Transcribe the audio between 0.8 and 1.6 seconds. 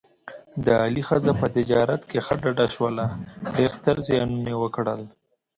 علي ښځه په